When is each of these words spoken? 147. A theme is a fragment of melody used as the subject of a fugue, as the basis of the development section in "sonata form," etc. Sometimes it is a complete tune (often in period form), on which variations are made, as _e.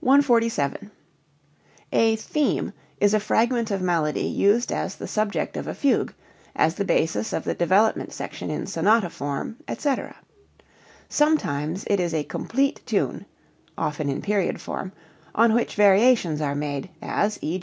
147. 0.00 0.90
A 1.92 2.16
theme 2.16 2.72
is 2.98 3.12
a 3.12 3.20
fragment 3.20 3.70
of 3.70 3.82
melody 3.82 4.24
used 4.24 4.72
as 4.72 4.96
the 4.96 5.06
subject 5.06 5.54
of 5.58 5.66
a 5.66 5.74
fugue, 5.74 6.14
as 6.56 6.76
the 6.76 6.84
basis 6.86 7.34
of 7.34 7.44
the 7.44 7.52
development 7.52 8.10
section 8.10 8.48
in 8.50 8.64
"sonata 8.66 9.10
form," 9.10 9.58
etc. 9.68 10.16
Sometimes 11.10 11.84
it 11.88 12.00
is 12.00 12.14
a 12.14 12.24
complete 12.24 12.80
tune 12.86 13.26
(often 13.76 14.08
in 14.08 14.22
period 14.22 14.62
form), 14.62 14.92
on 15.34 15.52
which 15.52 15.74
variations 15.74 16.40
are 16.40 16.54
made, 16.54 16.88
as 17.02 17.36
_e. 17.40 17.62